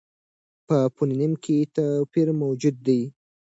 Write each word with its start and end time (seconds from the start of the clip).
په 0.67 0.77
فونېم 0.95 1.33
کې 1.43 1.57
توپیر 1.75 2.27
موجود 2.41 2.75
دی. 2.87 3.01